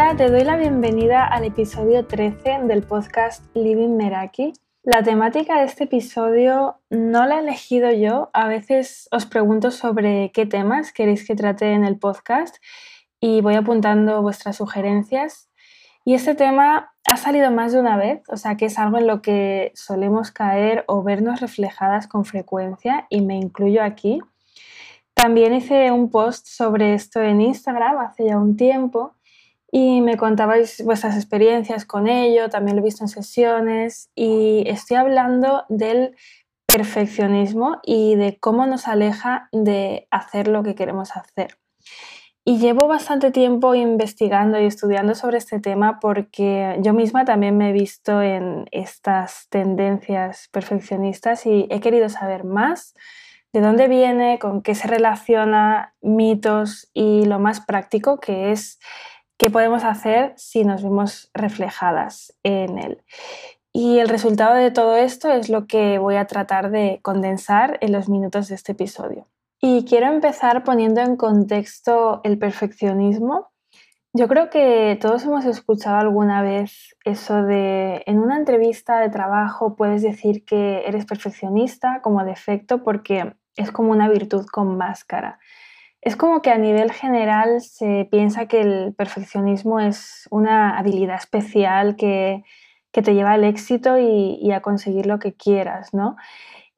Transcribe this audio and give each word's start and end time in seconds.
Hola, 0.00 0.14
te 0.14 0.30
doy 0.30 0.44
la 0.44 0.56
bienvenida 0.56 1.26
al 1.26 1.42
episodio 1.42 2.06
13 2.06 2.60
del 2.68 2.84
podcast 2.84 3.44
Living 3.56 3.96
Meraki. 3.96 4.52
La 4.84 5.02
temática 5.02 5.58
de 5.58 5.64
este 5.64 5.84
episodio 5.84 6.80
no 6.88 7.26
la 7.26 7.38
he 7.38 7.40
elegido 7.40 7.90
yo. 7.90 8.30
A 8.32 8.46
veces 8.46 9.08
os 9.10 9.26
pregunto 9.26 9.72
sobre 9.72 10.30
qué 10.30 10.46
temas 10.46 10.92
queréis 10.92 11.26
que 11.26 11.34
trate 11.34 11.72
en 11.72 11.84
el 11.84 11.98
podcast 11.98 12.58
y 13.18 13.40
voy 13.40 13.56
apuntando 13.56 14.22
vuestras 14.22 14.54
sugerencias. 14.54 15.50
Y 16.04 16.14
este 16.14 16.36
tema 16.36 16.94
ha 17.04 17.16
salido 17.16 17.50
más 17.50 17.72
de 17.72 17.80
una 17.80 17.96
vez, 17.96 18.22
o 18.28 18.36
sea 18.36 18.56
que 18.56 18.66
es 18.66 18.78
algo 18.78 18.98
en 18.98 19.08
lo 19.08 19.20
que 19.20 19.72
solemos 19.74 20.30
caer 20.30 20.84
o 20.86 21.02
vernos 21.02 21.40
reflejadas 21.40 22.06
con 22.06 22.24
frecuencia 22.24 23.08
y 23.10 23.22
me 23.22 23.34
incluyo 23.34 23.82
aquí. 23.82 24.20
También 25.12 25.54
hice 25.54 25.90
un 25.90 26.08
post 26.08 26.46
sobre 26.46 26.94
esto 26.94 27.20
en 27.20 27.40
Instagram 27.40 27.98
hace 27.98 28.26
ya 28.26 28.38
un 28.38 28.56
tiempo 28.56 29.17
y 29.70 30.00
me 30.00 30.16
contabais 30.16 30.82
vuestras 30.84 31.16
experiencias 31.16 31.84
con 31.84 32.08
ello, 32.08 32.48
también 32.48 32.76
lo 32.76 32.82
he 32.82 32.84
visto 32.84 33.04
en 33.04 33.08
sesiones 33.08 34.10
y 34.14 34.64
estoy 34.66 34.96
hablando 34.96 35.64
del 35.68 36.16
perfeccionismo 36.66 37.80
y 37.82 38.14
de 38.16 38.38
cómo 38.38 38.66
nos 38.66 38.88
aleja 38.88 39.48
de 39.52 40.06
hacer 40.10 40.48
lo 40.48 40.62
que 40.62 40.74
queremos 40.74 41.16
hacer. 41.16 41.58
Y 42.44 42.58
llevo 42.58 42.88
bastante 42.88 43.30
tiempo 43.30 43.74
investigando 43.74 44.58
y 44.58 44.64
estudiando 44.64 45.14
sobre 45.14 45.36
este 45.36 45.60
tema 45.60 45.98
porque 46.00 46.78
yo 46.80 46.94
misma 46.94 47.26
también 47.26 47.58
me 47.58 47.68
he 47.68 47.72
visto 47.72 48.22
en 48.22 48.64
estas 48.70 49.48
tendencias 49.50 50.48
perfeccionistas 50.50 51.44
y 51.44 51.66
he 51.68 51.80
querido 51.80 52.08
saber 52.08 52.44
más 52.44 52.94
de 53.52 53.60
dónde 53.60 53.86
viene, 53.86 54.38
con 54.38 54.62
qué 54.62 54.74
se 54.74 54.88
relaciona, 54.88 55.94
mitos 56.00 56.90
y 56.94 57.26
lo 57.26 57.38
más 57.38 57.60
práctico 57.60 58.18
que 58.18 58.50
es 58.50 58.78
qué 59.38 59.50
podemos 59.50 59.84
hacer 59.84 60.34
si 60.36 60.64
nos 60.64 60.82
vemos 60.82 61.30
reflejadas 61.32 62.34
en 62.42 62.78
él. 62.78 63.02
Y 63.72 63.98
el 64.00 64.08
resultado 64.08 64.54
de 64.54 64.70
todo 64.70 64.96
esto 64.96 65.30
es 65.30 65.48
lo 65.48 65.66
que 65.66 65.98
voy 65.98 66.16
a 66.16 66.26
tratar 66.26 66.70
de 66.70 66.98
condensar 67.02 67.78
en 67.80 67.92
los 67.92 68.08
minutos 68.08 68.48
de 68.48 68.56
este 68.56 68.72
episodio. 68.72 69.28
Y 69.60 69.84
quiero 69.84 70.06
empezar 70.06 70.64
poniendo 70.64 71.00
en 71.00 71.16
contexto 71.16 72.20
el 72.24 72.38
perfeccionismo. 72.38 73.50
Yo 74.12 74.26
creo 74.26 74.50
que 74.50 74.98
todos 75.00 75.24
hemos 75.24 75.44
escuchado 75.44 75.96
alguna 75.96 76.42
vez 76.42 76.96
eso 77.04 77.42
de 77.42 78.02
en 78.06 78.18
una 78.18 78.36
entrevista 78.36 78.98
de 79.00 79.10
trabajo 79.10 79.76
puedes 79.76 80.02
decir 80.02 80.44
que 80.44 80.82
eres 80.86 81.04
perfeccionista 81.06 82.00
como 82.02 82.24
defecto 82.24 82.82
porque 82.82 83.34
es 83.56 83.70
como 83.70 83.92
una 83.92 84.08
virtud 84.08 84.46
con 84.46 84.76
máscara. 84.76 85.38
Es 86.00 86.16
como 86.16 86.42
que 86.42 86.50
a 86.50 86.58
nivel 86.58 86.92
general 86.92 87.60
se 87.60 88.06
piensa 88.10 88.46
que 88.46 88.60
el 88.60 88.94
perfeccionismo 88.94 89.80
es 89.80 90.28
una 90.30 90.78
habilidad 90.78 91.16
especial 91.16 91.96
que, 91.96 92.44
te 92.90 93.14
lleva 93.14 93.34
al 93.34 93.44
éxito 93.44 93.96
y, 93.96 94.50
a 94.50 94.60
conseguir 94.60 95.06
lo 95.06 95.20
que 95.20 95.32
quieras, 95.32 95.94
¿no? 95.94 96.16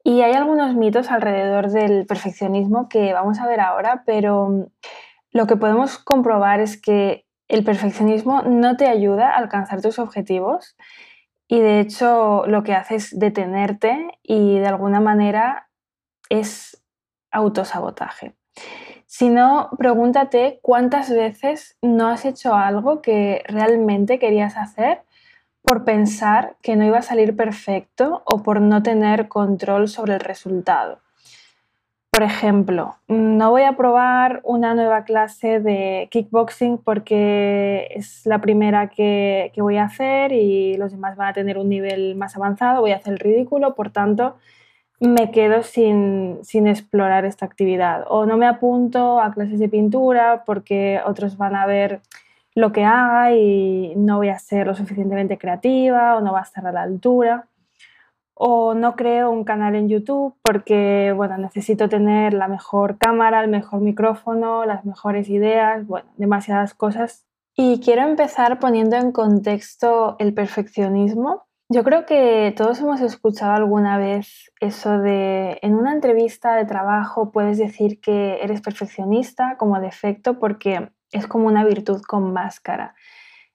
Y 0.03 0.21
hay 0.21 0.33
algunos 0.33 0.75
mitos 0.75 1.09
alrededor 1.09 1.71
del 1.71 2.05
perfeccionismo 2.05 2.89
que 2.89 3.11
vamos 3.11 3.39
a 3.39 3.47
ver 3.47 3.59
ahora, 3.59 4.03
pero 4.05 4.69
lo 5.31 5.47
que 5.47 5.55
podemos 5.55 5.97
comprobar 5.97 6.59
es 6.59 6.79
que 6.79 7.25
el 7.47 7.63
perfeccionismo 7.63 8.43
no 8.43 8.77
te 8.77 8.87
ayuda 8.87 9.31
a 9.31 9.37
alcanzar 9.37 9.81
tus 9.81 9.97
objetivos 9.97 10.77
y 11.47 11.59
de 11.59 11.79
hecho 11.79 12.45
lo 12.47 12.63
que 12.63 12.73
hace 12.73 12.95
es 12.95 13.17
detenerte 13.17 14.19
y 14.23 14.59
de 14.59 14.67
alguna 14.67 15.01
manera 15.01 15.69
es 16.29 16.81
autosabotaje. 17.31 18.35
Si 19.13 19.27
no, 19.27 19.69
pregúntate 19.77 20.59
cuántas 20.61 21.09
veces 21.09 21.77
no 21.81 22.07
has 22.07 22.23
hecho 22.23 22.55
algo 22.55 23.01
que 23.01 23.43
realmente 23.45 24.19
querías 24.19 24.55
hacer 24.55 25.01
por 25.63 25.83
pensar 25.83 26.55
que 26.61 26.77
no 26.77 26.85
iba 26.85 26.99
a 26.99 27.01
salir 27.01 27.35
perfecto 27.35 28.23
o 28.23 28.41
por 28.41 28.61
no 28.61 28.81
tener 28.81 29.27
control 29.27 29.89
sobre 29.89 30.13
el 30.13 30.21
resultado. 30.21 31.01
Por 32.09 32.23
ejemplo, 32.23 32.95
no 33.09 33.51
voy 33.51 33.63
a 33.63 33.75
probar 33.75 34.39
una 34.45 34.75
nueva 34.75 35.03
clase 35.03 35.59
de 35.59 36.07
kickboxing 36.09 36.77
porque 36.77 37.89
es 37.93 38.25
la 38.25 38.39
primera 38.39 38.87
que, 38.87 39.51
que, 39.53 39.61
voy 39.61 39.75
a 39.75 39.83
hacer 39.83 40.31
y 40.31 40.77
los 40.77 40.93
demás 40.93 41.17
van 41.17 41.27
a 41.27 41.33
tener 41.33 41.57
un 41.57 41.67
nivel 41.67 42.15
más 42.15 42.37
avanzado, 42.37 42.79
voy 42.79 42.93
a 42.93 42.95
hacer 42.95 43.11
el 43.11 43.19
ridículo, 43.19 43.75
por 43.75 43.89
tanto, 43.89 44.37
me 45.07 45.31
quedo 45.31 45.63
sin, 45.63 46.41
explorar 46.67 47.25
esta 47.25 47.45
actividad. 47.45 48.05
O 48.07 48.25
no 48.27 48.37
me 48.37 48.45
apunto 48.45 49.19
a 49.19 49.33
clases 49.33 49.59
de 49.59 49.67
pintura 49.67 50.43
porque 50.45 51.01
otros 51.05 51.37
van 51.37 51.55
a 51.55 51.65
ver 51.65 52.01
lo 52.53 52.71
que 52.71 52.83
haga 52.83 53.33
y 53.33 53.93
no 53.95 54.17
voy 54.17 54.29
a 54.29 54.37
ser 54.37 54.67
lo 54.67 54.75
suficientemente 54.75 55.37
creativa 55.37 56.15
o 56.17 56.21
no 56.21 56.33
va 56.33 56.39
a 56.39 56.43
estar 56.43 56.67
a 56.67 56.71
la 56.71 56.83
altura. 56.83 57.47
O 58.35 58.75
no 58.75 58.95
creo 58.95 59.31
un 59.31 59.43
canal 59.43 59.75
en 59.75 59.89
YouTube 59.89 60.35
porque 60.43 61.13
bueno, 61.15 61.37
necesito 61.37 61.89
tener 61.89 62.33
la 62.33 62.47
mejor 62.47 62.97
cámara, 62.99 63.43
el 63.43 63.49
mejor 63.49 63.81
micrófono, 63.81 64.65
las 64.65 64.85
mejores 64.85 65.29
ideas, 65.29 65.85
bueno, 65.87 66.09
demasiadas 66.17 66.75
cosas. 66.75 67.25
Y 67.55 67.79
quiero 67.79 68.03
empezar 68.03 68.59
poniendo 68.59 68.97
en 68.97 69.11
contexto 69.11 70.15
el 70.19 70.33
perfeccionismo 70.33 71.45
yo 71.71 71.85
creo 71.85 72.05
que 72.05 72.53
todos 72.57 72.81
hemos 72.81 72.99
escuchado 72.99 73.53
alguna 73.53 73.97
vez 73.97 74.51
eso 74.59 74.99
de 74.99 75.57
en 75.61 75.75
una 75.75 75.93
entrevista 75.93 76.55
de 76.55 76.65
trabajo 76.65 77.31
puedes 77.31 77.57
decir 77.57 78.01
que 78.01 78.43
eres 78.43 78.59
perfeccionista 78.59 79.55
como 79.57 79.79
defecto 79.79 80.37
porque 80.37 80.89
es 81.11 81.27
como 81.27 81.47
una 81.47 81.63
virtud 81.63 82.01
con 82.01 82.33
máscara. 82.33 82.93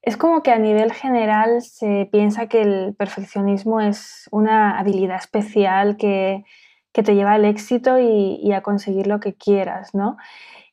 Es 0.01 0.17
como 0.17 0.43
que 0.43 0.51
a 0.51 0.59
nivel 0.59 0.93
general 0.93 1.61
se 1.61 2.09
piensa 2.11 2.47
que 2.47 2.63
el 2.63 2.95
perfeccionismo 2.97 3.83
es 3.83 4.29
una 4.33 4.79
habilidad 4.79 5.17
especial 5.19 5.97
que, 5.99 6.45
te 6.93 7.15
lleva 7.15 7.33
al 7.35 7.45
éxito 7.45 7.99
y, 7.99 8.41
y, 8.43 8.53
a 8.53 8.63
conseguir 8.63 9.07
lo 9.07 9.21
que 9.21 9.35
quieras, 9.35 9.95
¿no? 9.95 10.17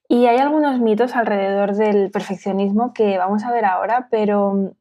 Y 0.07 0.27
hay 0.27 0.37
algunos 0.37 0.79
mitos 0.79 1.17
alrededor 1.17 1.75
del 1.75 2.11
perfeccionismo 2.11 2.93
que 2.93 3.17
vamos 3.17 3.43
a 3.43 3.51
ver 3.51 3.65
ahora, 3.65 4.07
pero 4.09 4.73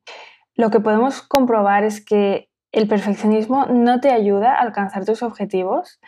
lo 0.54 0.70
que 0.70 0.78
podemos 0.78 1.22
comprobar 1.22 1.82
es 1.82 2.04
que 2.04 2.51
el 2.72 2.88
perfeccionismo 2.88 3.66
no 3.66 4.00
te 4.00 4.10
ayuda 4.10 4.54
a 4.54 4.62
alcanzar 4.62 5.04
tus 5.04 5.22
objetivos 5.22 6.00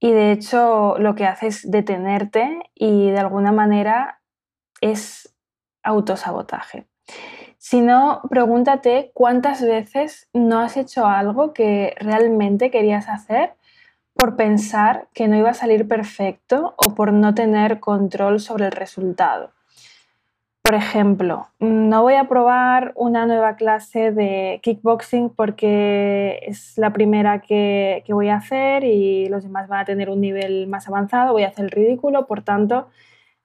y 0.00 0.12
de 0.12 0.32
hecho 0.32 0.96
lo 0.98 1.14
que 1.14 1.26
hace 1.26 1.46
es 1.48 1.70
detenerte 1.70 2.58
y 2.74 3.10
de 3.10 3.18
alguna 3.18 3.52
manera 3.52 4.20
es 4.80 5.34
autosabotaje. 5.82 6.86
Si 7.58 7.82
no, 7.82 8.22
pregúntate 8.30 9.10
cuántas 9.12 9.60
veces 9.60 10.28
no 10.32 10.60
has 10.60 10.78
hecho 10.78 11.06
algo 11.06 11.52
que 11.52 11.94
realmente 11.98 12.70
querías 12.70 13.08
hacer 13.08 13.54
por 14.14 14.36
pensar 14.36 15.08
que 15.12 15.28
no 15.28 15.36
iba 15.36 15.50
a 15.50 15.54
salir 15.54 15.86
perfecto 15.86 16.74
o 16.78 16.94
por 16.94 17.12
no 17.12 17.34
tener 17.34 17.78
control 17.80 18.40
sobre 18.40 18.66
el 18.66 18.72
resultado. 18.72 19.52
Por 20.62 20.74
ejemplo, 20.74 21.48
no 21.58 22.02
voy 22.02 22.14
a 22.14 22.28
probar 22.28 22.92
una 22.94 23.26
nueva 23.26 23.56
clase 23.56 24.12
de 24.12 24.60
kickboxing 24.62 25.30
porque 25.30 26.38
es 26.46 26.78
la 26.78 26.92
primera 26.92 27.40
que, 27.40 28.04
voy 28.08 28.28
a 28.28 28.36
hacer 28.36 28.84
y 28.84 29.28
los 29.28 29.42
demás 29.42 29.68
van 29.68 29.80
a 29.80 29.84
tener 29.84 30.10
un 30.10 30.20
nivel 30.20 30.68
más 30.68 30.86
avanzado, 30.86 31.32
voy 31.32 31.42
a 31.42 31.48
hacer 31.48 31.64
el 31.64 31.70
ridículo, 31.70 32.26
por 32.26 32.42
tanto 32.42 32.88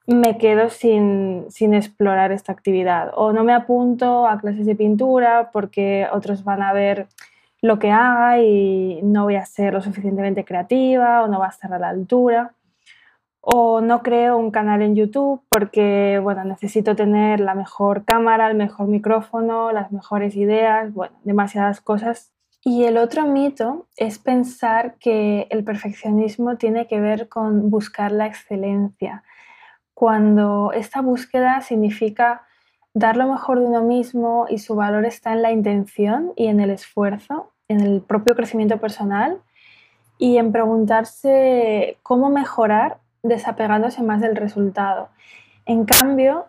me 0.08 0.38
quedo 0.38 0.70
sin, 0.70 1.46
sin 1.50 1.74
explorar 1.74 2.32
esta 2.32 2.52
actividad. 2.52 3.12
O 3.16 3.34
no 3.34 3.44
me 3.44 3.54
apunto 3.54 4.28
a 4.28 4.40
clases 4.40 4.68
de 4.68 4.76
pintura 4.76 5.50
porque 5.52 6.08
otros 6.12 6.44
van 6.44 6.62
a 6.62 6.74
ver 6.74 7.08
lo 7.62 7.80
que 7.80 7.92
haga 7.92 8.40
y 8.40 9.00
no 9.02 9.24
voy 9.24 9.36
a 9.36 9.46
ser 9.46 9.74
lo 9.74 9.82
suficientemente 9.82 10.46
creativa 10.46 11.24
o 11.24 11.28
no 11.28 11.40
va 11.40 11.48
a 11.48 11.50
estar 11.50 11.74
a 11.74 11.80
la 11.80 11.90
altura 11.90 12.54
o 13.48 13.80
no 13.80 14.02
creo 14.02 14.38
un 14.38 14.50
canal 14.50 14.82
en 14.82 14.96
YouTube 14.96 15.42
porque 15.50 16.20
bueno, 16.22 16.44
necesito 16.44 16.96
tener 16.96 17.40
la 17.40 17.54
mejor 17.54 18.04
cámara, 18.04 18.48
el 18.50 18.58
mejor 18.58 18.88
micrófono, 18.88 19.72
las 19.72 19.92
mejores 19.92 20.36
ideas, 20.36 20.92
bueno, 20.94 21.16
demasiadas 21.24 21.80
cosas. 21.80 22.32
Y 22.64 22.86
el 22.86 22.98
otro 22.98 23.28
mito 23.28 23.86
es 23.96 24.18
pensar 24.18 24.96
que 24.96 25.46
el 25.52 25.64
perfeccionismo 25.64 26.58
tiene 26.58 26.88
que 26.88 27.00
ver 27.00 27.30
con 27.30 27.70
buscar 27.70 28.12
la 28.12 28.26
excelencia, 28.26 29.24
cuando 29.94 30.72
esta 30.74 31.02
búsqueda 31.02 31.62
significa 31.62 32.48
dar 32.96 33.16
lo 33.16 33.32
mejor 33.32 33.60
de 33.60 33.68
uno 33.68 33.84
mismo 33.84 34.48
y 34.50 34.58
su 34.58 34.76
valor 34.76 35.06
está 35.06 35.34
en 35.34 35.44
la 35.44 35.52
intención 35.52 36.34
y 36.36 36.48
en 36.48 36.60
el 36.60 36.72
esfuerzo, 36.72 37.52
en 37.68 37.80
el 37.80 38.02
propio 38.02 38.36
crecimiento 38.36 38.78
personal 38.80 39.40
y 40.18 40.38
en 40.38 40.52
preguntarse 40.52 41.98
cómo 42.04 42.30
mejorar 42.30 42.98
desapegándose 43.28 44.04
más 44.04 44.22
del 44.22 44.36
resultado. 44.36 45.10
En 45.66 45.86
cambio, 45.86 46.46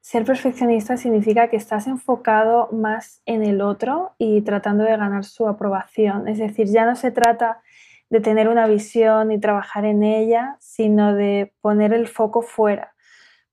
ser 0.00 0.24
perfeccionista 0.24 0.96
significa 0.96 1.48
que 1.48 1.56
estás 1.56 1.86
enfocado 1.86 2.68
más 2.72 3.22
en 3.26 3.42
el 3.42 3.60
otro 3.60 4.12
y 4.18 4.42
tratando 4.42 4.84
de 4.84 4.96
ganar 4.96 5.24
su 5.24 5.46
aprobación. 5.46 6.26
Es 6.28 6.38
decir, 6.38 6.66
ya 6.68 6.86
no 6.86 6.96
se 6.96 7.10
trata 7.10 7.60
de 8.08 8.20
tener 8.20 8.48
una 8.48 8.66
visión 8.66 9.30
y 9.30 9.38
trabajar 9.38 9.84
en 9.84 10.02
ella, 10.02 10.56
sino 10.58 11.14
de 11.14 11.52
poner 11.60 11.92
el 11.92 12.08
foco 12.08 12.42
fuera. 12.42 12.94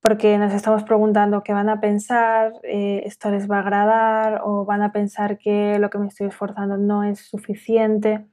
porque 0.01 0.37
nos 0.37 0.53
estamos 0.53 0.83
preguntando 0.83 1.43
qué 1.43 1.53
van 1.53 1.67
a 1.69 1.81
pensar, 1.81 2.53
eh, 2.63 3.01
esto 3.05 3.29
les 3.29 3.49
va 3.51 3.57
a 3.57 3.59
agradar 3.61 4.41
o 4.45 4.63
van 4.63 4.81
a 4.81 4.93
pensar 4.93 5.37
que 5.37 5.79
lo 5.79 5.89
que 5.89 5.97
me 5.97 6.07
estoy 6.07 6.27
esforzando 6.27 6.77
no 6.77 7.03
es 7.03 7.19
suficiente. 7.19 8.25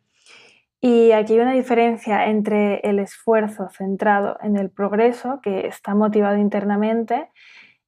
Y 0.87 1.13
aquí 1.13 1.33
hay 1.33 1.41
una 1.41 1.55
diferencia 1.55 2.27
entre 2.27 2.81
el 2.81 2.99
esfuerzo 2.99 3.71
centrado 3.71 4.37
en 4.43 4.59
el 4.59 4.69
progreso, 4.69 5.41
que 5.43 5.67
está 5.67 5.95
motivado 5.95 6.37
internamente, 6.37 7.31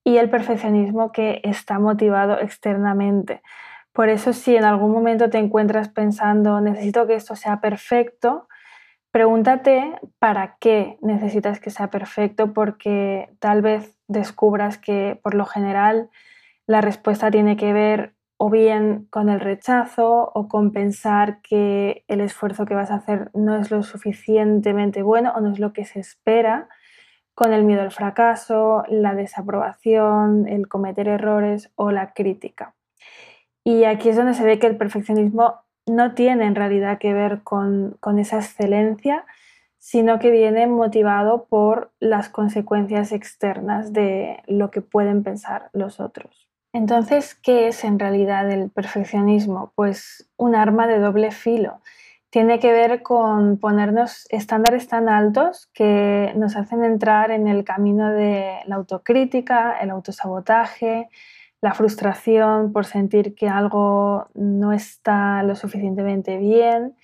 y 0.02 0.16
el 0.16 0.31
perfeccionismo 0.31 1.12
que 1.12 1.43
está 1.44 1.78
motivado 1.78 2.40
externamente. 2.40 3.43
Por 3.93 4.08
eso 4.08 4.32
si 4.32 4.56
en 4.56 4.64
algún 4.64 4.93
momento 4.93 5.28
te 5.28 5.37
encuentras 5.37 5.90
pensando, 5.90 6.62
necesito 6.62 7.06
que 7.06 7.16
esto 7.16 7.37
sea 7.37 7.60
perfecto, 7.60 8.48
pregúntate 9.10 9.98
para 10.19 10.56
qué 10.58 10.96
necesitas 11.02 11.60
que 11.60 11.69
sea 11.69 11.90
perfecto, 11.90 12.54
porque 12.54 13.28
tal 13.40 13.60
vez 13.60 13.94
descubras 14.08 14.78
que 14.78 15.20
por 15.22 15.34
lo 15.34 15.44
general 15.44 16.08
la 16.66 16.81
respuesta 16.81 17.31
tiene 17.31 17.58
que 17.58 17.75
ver 17.75 18.15
o 18.38 18.50
bien 18.50 19.06
con 19.10 19.28
el 19.28 19.40
rechazo 19.40 20.30
o 20.34 20.48
con 20.48 20.72
pensar 20.72 21.40
que 21.42 22.04
el 22.08 22.20
esfuerzo 22.20 22.66
que 22.66 22.74
vas 22.74 22.90
a 22.90 22.96
hacer 22.96 23.30
no 23.34 23.56
es 23.56 23.70
lo 23.70 23.82
suficientemente 23.82 25.02
bueno 25.02 25.32
o 25.34 25.40
no 25.40 25.52
es 25.52 25.58
lo 25.58 25.72
que 25.72 25.84
se 25.84 26.00
espera, 26.00 26.68
con 27.34 27.52
el 27.52 27.64
miedo 27.64 27.82
al 27.82 27.92
fracaso, 27.92 28.84
la 28.88 29.14
desaprobación, 29.14 30.48
el 30.48 30.68
cometer 30.68 31.08
errores 31.08 31.70
o 31.76 31.90
la 31.90 32.14
crítica. 32.14 32.74
Y 33.62 33.84
aquí 33.84 34.08
es 34.08 34.16
donde 34.16 34.34
se 34.34 34.44
ve 34.44 34.58
que 34.58 34.66
el 34.66 34.76
perfeccionismo 34.76 35.60
no 35.86 36.14
tiene 36.14 36.46
en 36.46 36.54
realidad 36.54 36.98
que 36.98 37.12
ver 37.12 37.42
con, 37.42 37.98
esa 38.18 38.38
excelencia, 38.38 39.26
sino 39.78 40.18
que 40.18 40.30
viene 40.30 40.66
motivado 40.66 41.46
por 41.46 41.92
las 42.00 42.28
consecuencias 42.28 43.12
externas 43.12 43.92
de 43.92 44.42
lo 44.46 44.70
que 44.70 44.82
pueden 44.82 45.22
pensar 45.22 45.70
los 45.72 46.00
otros. 46.00 46.45
Entonces, 46.76 47.34
¿qué 47.34 47.69
es 47.69 47.84
en 47.84 47.99
realidad 47.99 48.50
el 48.50 48.69
perfeccionismo? 48.69 49.73
Pues 49.76 50.28
un 50.37 50.55
arma 50.55 50.87
de 50.87 50.99
doble 50.99 51.31
filo. 51.31 51.81
Tiene 52.28 52.58
que 52.58 52.70
ver 52.70 53.02
con 53.02 53.56
ponernos 53.56 54.26
estándares 54.28 54.87
tan 54.87 55.08
altos 55.08 55.70
que 55.73 56.34
nos 56.37 56.55
hacen 56.55 56.84
entrar 56.84 57.31
en 57.31 57.49
el 57.49 57.64
camino 57.64 58.11
de 58.11 58.58
la 58.67 58.76
autocrítica, 58.76 59.78
el 59.81 59.88
autosabotaje, 59.88 61.08
la 61.62 61.73
frustración 61.73 62.75
por 62.75 62.84
sentir 62.84 63.34
que 63.34 63.49
algo 63.49 64.29
no 64.34 64.75
está 64.75 65.43
lo 65.44 65.56
suficientemente 65.56 66.37
bien 66.37 66.94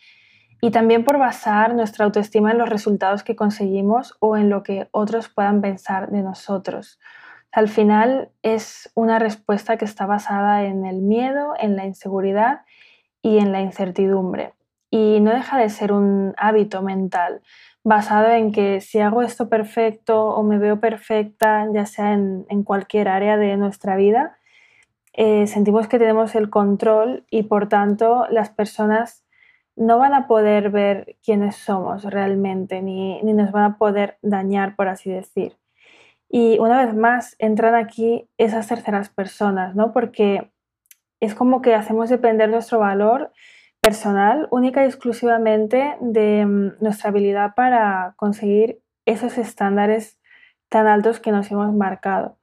y 0.61 0.71
también 0.71 1.03
por 1.03 1.17
basar 1.17 1.75
nuestra 1.75 2.05
autoestima 2.05 2.51
en 2.51 2.59
los 2.59 2.69
resultados 2.69 3.23
que 3.23 3.37
conseguimos 3.37 4.19
o 4.21 4.37
en 4.37 4.51
lo 4.51 4.63
que 4.63 4.89
otros 4.91 5.31
puedan 5.31 5.63
pensar 5.63 6.11
de 6.11 6.23
nosotros. 6.23 6.99
Al 7.53 7.69
final 7.69 8.31
es 8.43 8.91
una 8.95 9.19
respuesta 9.19 9.77
que 9.77 9.85
está 9.85 10.07
basada 10.07 10.65
en 10.65 10.87
el 10.87 11.03
miedo, 11.03 11.53
en 11.59 11.77
la 11.77 11.85
inseguridad 11.85 12.63
y 13.21 13.39
en 13.39 13.53
la 13.53 13.61
incertidumbre. 13.61 14.55
Y 14.91 15.21
no 15.21 15.33
deja 15.33 15.59
de 15.59 15.69
ser 15.69 15.93
un 15.93 16.35
hábito 16.39 16.81
mental 16.81 17.43
basado 17.85 18.31
en 18.31 18.53
que 18.53 18.81
si 18.81 19.01
hago 19.01 19.21
esto 19.21 19.51
perfecto 19.51 20.29
o 20.29 20.43
me 20.43 20.59
veo 20.59 20.81
perfecta, 20.81 21.67
ya 21.73 21.85
sea 21.85 22.15
en, 22.15 22.63
cualquier 22.65 23.09
área 23.09 23.37
de 23.37 23.57
nuestra 23.59 23.97
vida, 23.97 24.39
eh, 25.13 25.47
sentimos 25.47 25.89
que 25.89 25.99
tenemos 25.99 26.35
el 26.35 26.49
control 26.49 27.27
y 27.31 27.43
por 27.43 27.69
tanto 27.69 28.27
las 28.31 28.49
personas 28.49 29.27
no 29.77 29.99
van 29.99 30.15
a 30.15 30.27
poder 30.27 30.71
ver 30.71 31.17
quiénes 31.23 31.57
somos 31.57 32.05
realmente, 32.05 32.81
ni, 32.81 33.21
ni 33.23 33.35
nos 33.35 33.53
van 33.53 33.65
a 33.65 33.77
poder 33.79 34.19
dañar, 34.23 34.75
por 34.75 34.89
así 34.89 35.11
decir. 35.11 35.62
Y 36.35 36.59
una 36.59 36.85
vez 36.85 36.97
más 36.97 37.37
entran 37.39 37.75
aquí 37.75 38.27
esas 38.39 38.67
terceras 38.67 39.11
personas, 39.11 39.77
¿no? 39.77 39.93
Porque 39.93 40.51
es 41.21 41.35
como 41.35 41.61
que 41.61 41.75
hacemos 41.75 42.09
depender 42.09 42.49
nuestro 42.49 42.79
valor 42.79 43.33
personal 43.83 44.49
única 44.51 44.83
y 44.83 44.87
exclusivamente 44.87 45.97
de 46.01 46.47
mm, 46.47 46.73
nuestra 46.81 47.11
habilidad 47.11 47.55
para 47.55 48.15
conseguir 48.17 48.81
esos 49.05 49.37
estándares 49.37 50.19
tan 50.71 50.87
altos 50.87 51.21
que 51.21 51.33
nos 51.33 51.51
hemos 51.51 51.73
marcado 51.75 52.39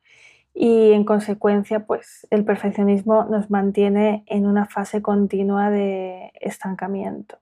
y 0.53 0.91
en 0.91 1.03
consecuencia 1.03 1.85
pues 1.85 2.27
el 2.29 2.45
perfeccionismo 2.45 3.23
nos 3.23 3.49
mantiene 3.49 4.23
en 4.27 4.45
una 4.45 4.65
fase 4.65 5.01
continua 5.01 5.71
de 5.71 6.31
estancamiento. 6.41 7.39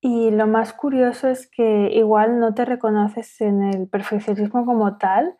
Y 0.00 0.30
lo 0.30 0.46
más 0.46 0.72
curioso 0.72 1.28
es 1.28 1.48
que 1.48 1.90
igual 1.94 2.38
no 2.38 2.54
te 2.54 2.64
reconoces 2.64 3.40
en 3.40 3.62
el 3.62 3.88
perfeccionismo 3.88 4.66
como 4.66 4.98
tal, 4.98 5.36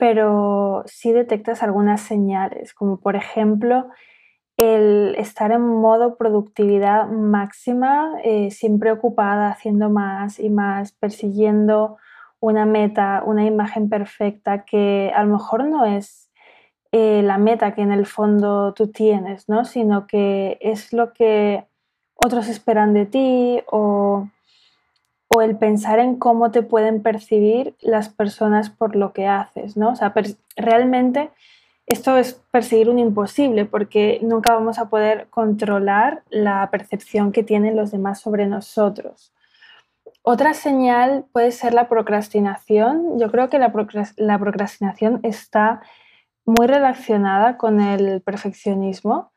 pero 0.00 0.82
sí 0.86 1.12
detectas 1.12 1.62
algunas 1.62 2.00
señales, 2.00 2.72
como 2.72 3.00
por 3.00 3.16
ejemplo 3.16 3.90
el 4.56 5.14
estar 5.18 5.52
en 5.52 5.62
modo 5.62 6.16
productividad 6.16 7.08
máxima, 7.08 8.14
eh, 8.24 8.50
siempre 8.50 8.92
ocupada, 8.92 9.50
haciendo 9.50 9.90
más 9.90 10.40
y 10.40 10.48
más, 10.48 10.92
persiguiendo 10.92 11.98
una 12.40 12.64
meta, 12.64 13.22
una 13.26 13.44
imagen 13.44 13.90
perfecta 13.90 14.64
que 14.64 15.12
a 15.14 15.22
lo 15.22 15.34
mejor 15.34 15.64
no 15.66 15.84
es 15.84 16.30
eh, 16.92 17.22
la 17.22 17.36
meta 17.36 17.74
que 17.74 17.82
en 17.82 17.92
el 17.92 18.06
fondo 18.06 18.72
tú 18.72 18.88
tienes, 18.88 19.50
¿no? 19.50 19.66
sino 19.66 20.06
que 20.06 20.56
es 20.62 20.94
lo 20.94 21.12
que 21.12 21.66
otros 22.14 22.48
esperan 22.48 22.94
de 22.94 23.04
ti 23.04 23.62
o, 23.70 24.28
o, 25.34 25.42
el 25.42 25.56
pensar 25.56 25.98
en 25.98 26.16
cómo 26.16 26.50
te 26.50 26.62
pueden 26.62 27.02
percibir 27.02 27.74
las 27.80 28.08
personas 28.08 28.70
por 28.70 28.96
lo 28.96 29.12
que 29.12 29.26
haces. 29.26 29.76
¿no? 29.76 29.90
O 29.90 29.96
sea, 29.96 30.12
realmente 30.56 31.30
esto 31.86 32.16
es 32.16 32.34
perseguir 32.50 32.88
un 32.88 32.98
imposible 32.98 33.64
porque 33.64 34.20
nunca 34.22 34.54
vamos 34.54 34.78
a 34.78 34.88
poder 34.88 35.28
controlar 35.30 36.22
la 36.30 36.68
percepción 36.70 37.32
que 37.32 37.42
tienen 37.42 37.76
los 37.76 37.90
demás 37.90 38.20
sobre 38.20 38.46
nosotros. 38.46 39.32
Otra 40.22 40.54
señal 40.54 41.24
puede 41.32 41.50
ser 41.50 41.74
la 41.74 41.88
procrastinación. 41.88 43.18
Yo 43.18 43.30
creo 43.30 43.48
que 43.48 43.58
la, 43.58 43.72
la 44.16 44.38
procrastinación 44.38 45.20
está 45.22 45.80
muy 46.44 46.66
relacionada 46.66 47.56
con 47.56 47.80
el 47.80 48.20
perfeccionismo. 48.20 49.32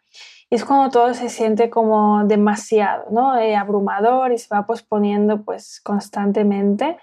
Y 0.50 0.56
es 0.56 0.66
cuando 0.66 0.90
todo 0.92 1.14
se 1.14 1.30
siente 1.30 1.70
como 1.70 2.26
demasiado, 2.26 3.06
¿no? 3.12 3.38
Eh, 3.38 3.56
abrumador 3.56 4.32
y 4.32 4.38
se 4.38 4.54
va 4.54 4.66
posponiendo 4.66 5.44
pues 5.44 5.82
constantemente. 5.82 6.98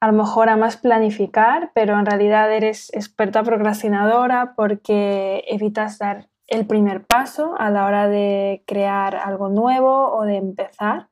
A 0.00 0.08
lo 0.08 0.12
mejor 0.12 0.50
amas 0.50 0.76
planificar, 0.76 1.70
pero 1.74 1.98
en 1.98 2.04
realidad 2.04 2.52
eres 2.52 2.92
experta 2.92 3.42
procrastinadora 3.42 4.52
porque 4.54 5.44
evitas 5.48 5.98
dar 5.98 6.28
el 6.46 6.66
primer 6.66 7.04
paso 7.06 7.54
a 7.58 7.70
la 7.70 7.86
hora 7.86 8.08
de 8.08 8.62
crear 8.66 9.16
algo 9.16 9.48
nuevo 9.48 10.14
o 10.14 10.24
de 10.24 10.36
empezar. 10.36 11.08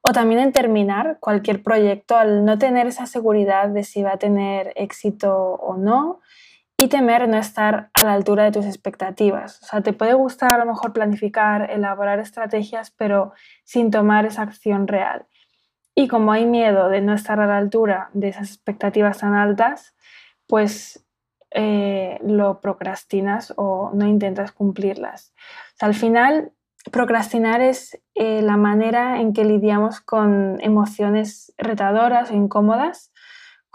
O 0.00 0.12
también 0.12 0.40
en 0.40 0.52
terminar 0.52 1.18
cualquier 1.20 1.62
proyecto 1.62 2.16
al 2.16 2.44
no 2.44 2.58
tener 2.58 2.86
esa 2.86 3.06
seguridad 3.06 3.68
de 3.68 3.84
si 3.84 4.02
va 4.02 4.12
a 4.12 4.18
tener 4.18 4.72
éxito 4.76 5.36
o 5.36 5.76
no 5.76 6.20
y 6.78 6.88
temer 6.88 7.28
no 7.28 7.38
estar 7.38 7.90
a 7.94 8.04
la 8.04 8.12
altura 8.12 8.44
de 8.44 8.52
tus 8.52 8.66
expectativas. 8.66 9.62
O 9.62 9.66
sea, 9.66 9.80
te 9.80 9.92
puede 9.92 10.14
gustar 10.14 10.52
a 10.52 10.58
lo 10.58 10.66
mejor 10.66 10.92
planificar, 10.92 11.70
elaborar 11.70 12.18
estrategias, 12.18 12.90
pero 12.90 13.32
sin 13.64 13.90
tomar 13.90 14.26
esa 14.26 14.42
acción 14.42 14.86
real. 14.86 15.26
Y 15.94 16.08
como 16.08 16.32
hay 16.32 16.44
miedo 16.44 16.88
de 16.90 17.00
no 17.00 17.14
estar 17.14 17.40
a 17.40 17.46
la 17.46 17.56
altura 17.56 18.10
de 18.12 18.28
esas 18.28 18.50
expectativas 18.50 19.18
tan 19.18 19.34
altas, 19.34 19.94
pues 20.46 21.06
eh, 21.50 22.18
lo 22.22 22.60
procrastinas 22.60 23.54
o 23.56 23.90
no 23.94 24.06
intentas 24.06 24.52
cumplirlas. 24.52 25.32
al 25.80 25.94
final, 25.94 26.52
procrastinar 26.92 27.62
es 27.62 27.98
eh, 28.14 28.42
la 28.42 28.56
manera 28.56 29.20
en 29.20 29.32
que 29.32 29.44
lidiamos 29.44 30.00
con 30.00 30.58
emociones 30.60 31.52
retadoras 31.56 32.30
o 32.30 32.34
incómodas 32.34 33.12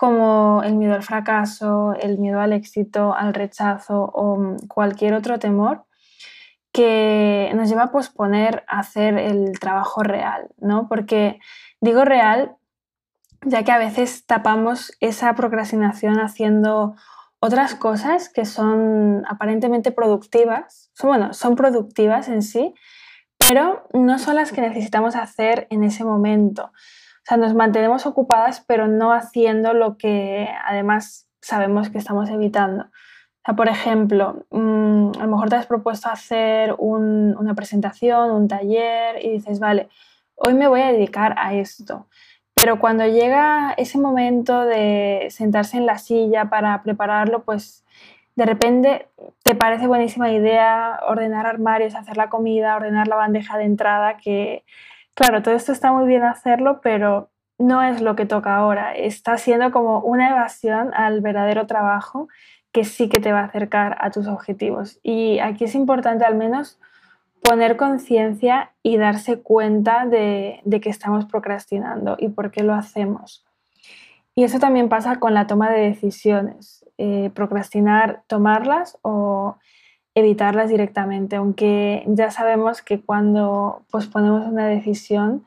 como 0.02 0.64
el 0.64 0.78
miedo 0.78 0.96
al 0.96 1.04
fracaso, 1.04 1.94
el 1.94 2.18
miedo 2.18 2.40
al 2.40 2.54
éxito, 2.54 3.14
al 3.14 3.36
rechazo 3.36 4.06
o 4.06 4.36
mm, 4.36 4.68
cualquier 4.68 5.14
otro 5.14 5.38
temor 5.38 5.86
que 6.72 7.52
nos 7.54 7.70
lleva 7.70 7.84
a 7.84 7.92
posponer 7.92 8.64
hacer 8.68 9.20
el 9.20 9.60
trabajo 9.60 10.02
real, 10.02 10.48
¿no? 10.58 10.88
Porque 10.90 11.40
digo 11.82 12.04
real 12.04 12.56
ya 13.46 13.64
que 13.64 13.72
a 13.72 13.78
veces 13.78 14.26
tapamos 14.26 14.92
esa 15.02 15.36
procrastinación 15.36 16.20
haciendo 16.20 16.96
otras 17.40 17.76
cosas 17.76 18.28
que 18.28 18.46
son 18.46 19.24
aparentemente 19.30 19.92
productivas, 19.92 20.90
bueno, 21.04 21.36
son 21.36 21.56
productivas 21.56 22.28
en 22.28 22.42
sí, 22.42 22.74
pero 23.38 23.88
no 23.94 24.18
son 24.18 24.34
las 24.34 24.52
que 24.52 24.62
necesitamos 24.62 25.16
hacer 25.16 25.68
en 25.70 25.84
ese 25.84 26.04
momento. 26.04 26.72
O 27.22 27.26
sea, 27.26 27.38
nos 27.38 27.54
mantenemos 27.54 28.06
ocupadas, 28.06 28.64
pero 28.68 28.88
no 28.88 29.14
haciendo 29.14 29.74
lo 29.74 29.98
que 29.98 30.50
además 30.66 31.28
sabemos 31.42 31.90
que 31.90 31.98
estamos 31.98 32.30
evitando. 32.30 32.84
O 32.84 33.44
sea, 33.46 33.56
por 33.56 33.70
ejemplo, 33.70 34.46
mm, 34.52 35.12
a 35.20 35.24
lo 35.24 35.28
mejor 35.28 35.50
te 35.50 35.56
has 35.56 35.66
propuesto 35.66 36.10
hacer 36.10 36.76
una 36.78 37.56
presentación, 37.56 38.32
un 38.32 38.48
taller 38.48 39.24
y 39.24 39.32
dices, 39.32 39.60
vale, 39.60 39.90
hoy 40.36 40.54
me 40.54 40.68
voy 40.68 40.82
a 40.82 40.92
dedicar 40.92 41.36
a 41.38 41.54
esto. 41.54 42.08
pero 42.54 42.80
cuando 42.80 43.08
llega 43.08 43.74
ese 43.78 43.98
momento 43.98 44.66
de 44.66 45.28
sentarse 45.32 45.78
en 45.78 45.88
la 45.88 45.98
silla 45.98 46.50
para 46.50 46.84
prepararlo, 46.84 47.44
pues 47.44 47.84
de 48.36 48.46
repente 48.46 49.08
te 49.44 49.56
parece 49.56 49.88
buenísima 49.88 50.32
idea 50.32 51.00
ordenar 51.08 51.48
armarios, 51.48 51.96
hacer 51.96 52.18
la 52.18 52.30
comida, 52.30 52.76
ordenar 52.76 53.08
la 53.08 53.16
bandeja 53.16 53.58
de 53.58 53.66
entrada, 53.66 54.18
que 54.18 54.64
claro, 55.14 55.42
todo 55.42 55.56
esto 55.56 55.72
está 55.72 55.92
muy 55.92 56.08
bien 56.08 56.24
hacerlo, 56.24 56.82
pero 56.82 57.30
no 57.58 57.84
es 57.84 58.02
lo 58.02 58.16
que 58.16 58.26
toca 58.26 58.56
ahora. 58.56 58.96
Está 58.96 59.38
siendo 59.38 59.72
como 59.72 60.00
una 60.00 60.30
evasión 60.30 60.94
al 60.94 61.22
verdadero 61.22 61.68
trabajo 61.68 62.28
que 62.72 62.86
sí 62.86 63.10
que 63.10 63.20
te 63.20 63.32
va 63.32 63.42
a 63.42 63.46
acercar 63.46 63.98
a 64.00 64.12
tus 64.12 64.28
objetivos. 64.28 65.00
Y 65.04 65.40
aquí 65.40 65.66
es 65.66 65.76
importante 65.76 66.26
al 66.26 66.36
menos 66.36 66.80
poner 67.42 67.76
conciencia 67.76 68.72
y 68.84 68.98
darse 68.98 69.42
cuenta 69.42 70.06
de, 70.06 70.62
que 70.82 70.90
estamos 70.90 71.26
procrastinando 71.26 72.16
y 72.20 72.30
por 72.30 72.52
qué 72.52 72.64
lo 72.64 72.74
hacemos. 72.74 73.46
Y 74.36 74.44
eso 74.44 74.60
también 74.60 74.90
pasa 74.90 75.20
con 75.20 75.34
la 75.34 75.48
toma 75.48 75.70
de 75.70 75.82
decisiones. 75.82 76.86
Eh, 76.98 77.32
procrastinar, 77.34 78.24
tomarlas 78.28 78.98
o 79.02 79.58
evitarlas 80.16 80.70
directamente, 80.70 81.38
aunque 81.38 82.04
ya 82.08 82.32
sabemos 82.32 82.82
que 82.82 83.02
cuando 83.02 83.84
posponemos 83.90 84.46
una 84.46 84.68
decisión, 84.68 85.46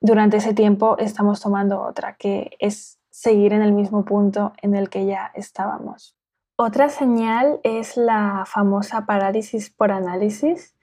durante 0.00 0.38
ese 0.38 0.54
tiempo 0.54 0.96
estamos 0.98 1.40
tomando 1.40 1.80
otra, 1.80 2.16
que 2.16 2.50
es 2.58 2.98
seguir 3.10 3.52
en 3.52 3.62
el 3.62 3.72
mismo 3.72 4.04
punto 4.04 4.52
en 4.62 4.74
el 4.74 4.90
que 4.90 5.06
ya 5.06 5.32
estábamos. 5.34 6.16
Otra 6.56 6.88
señal 6.88 7.60
es 7.62 7.96
la 7.96 8.44
famosa 8.46 9.06
parálisis 9.06 9.70
por 9.70 9.92
análisis, 9.92 10.74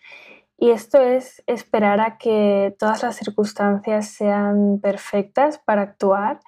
y 0.57 0.69
esto 0.69 0.99
es 0.99 1.43
esperar 1.47 1.99
a 1.99 2.17
que 2.17 2.75
todas 2.79 3.03
las 3.03 3.17
circunstancias 3.17 4.07
sean 4.07 4.79
perfectas 4.81 5.59
para 5.59 5.81
actuar, 5.81 6.39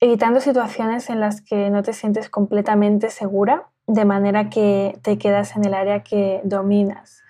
evitando 0.00 0.40
situaciones 0.40 1.08
en 1.08 1.20
las 1.20 1.40
que 1.40 1.70
no 1.70 1.84
te 1.84 1.92
sientes 1.92 2.28
completamente 2.28 3.10
segura, 3.10 3.70
de 3.86 4.04
manera 4.04 4.50
que 4.50 4.98
te 5.02 5.18
quedas 5.18 5.56
en 5.56 5.64
el 5.64 5.74
área 5.74 6.02
que 6.02 6.40
dominas. 6.44 7.22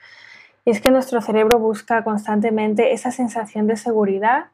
Y 0.65 0.71
es 0.71 0.81
que 0.81 0.91
nuestro 0.91 1.21
cerebro 1.21 1.59
busca 1.59 2.05
constantemente 2.05 2.93
esa 2.93 3.11
sensación 3.11 3.67
de 3.67 3.77
seguridad 3.77 4.47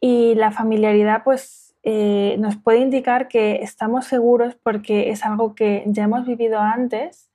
y 0.00 0.34
la 0.34 0.50
familiaridad 0.50 1.22
pues 1.24 1.74
eh, 1.82 2.36
nos 2.38 2.56
puede 2.56 2.78
indicar 2.78 3.28
que 3.28 3.56
estamos 3.62 4.06
seguros 4.06 4.56
porque 4.62 5.10
es 5.10 5.24
algo 5.24 5.54
que 5.54 5.82
ya 5.86 6.04
hemos 6.04 6.26
vivido 6.26 6.60
antes 6.60 7.32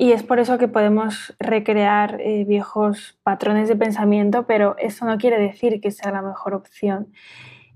y 0.00 0.12
es 0.12 0.22
por 0.22 0.40
eso 0.40 0.56
que 0.56 0.68
podemos 0.68 1.34
recrear 1.38 2.20
eh, 2.20 2.44
viejos 2.44 3.18
patrones 3.22 3.68
de 3.68 3.76
pensamiento, 3.76 4.46
pero 4.46 4.74
eso 4.78 5.04
no 5.04 5.18
quiere 5.18 5.38
decir 5.38 5.80
que 5.80 5.90
sea 5.90 6.10
la 6.10 6.22
mejor 6.22 6.54
opción. 6.54 7.12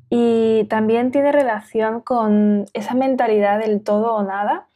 Y 0.08 0.64
también 0.70 1.10
tiene 1.10 1.32
relación 1.32 2.00
con 2.00 2.66
esa 2.72 2.94
mentalidad 2.94 3.58
del 3.58 3.82
todo 3.82 4.14
o 4.14 4.22
nada. 4.22 4.68